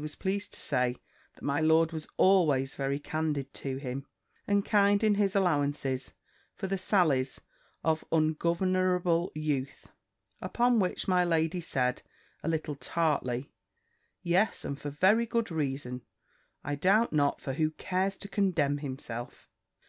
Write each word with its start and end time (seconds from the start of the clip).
was 0.00 0.16
pleased 0.16 0.52
to 0.52 0.58
say, 0.58 0.96
that 1.34 1.44
my 1.44 1.60
lord 1.60 1.92
was 1.92 2.08
always 2.16 2.74
very 2.74 2.98
candid 2.98 3.54
to 3.54 3.76
him, 3.76 4.04
and 4.44 4.64
kind 4.64 5.04
in 5.04 5.14
his 5.14 5.36
allowances 5.36 6.12
for 6.52 6.66
the 6.66 6.76
sallies 6.76 7.40
of 7.84 8.04
ungovernable 8.10 9.30
youth. 9.36 9.92
Upon 10.40 10.80
which 10.80 11.06
my 11.06 11.24
lady 11.24 11.60
said, 11.60 12.02
a 12.42 12.48
little 12.48 12.74
tartly, 12.74 13.52
"Yes, 14.20 14.64
and 14.64 14.76
for 14.76 14.88
a 14.88 14.90
very 14.90 15.26
good 15.26 15.52
reason, 15.52 16.02
I 16.64 16.74
doubt 16.74 17.12
not; 17.12 17.40
for 17.40 17.52
who 17.52 17.70
cares 17.70 18.16
to 18.16 18.28
condemn 18.28 18.78
himself?" 18.78 19.48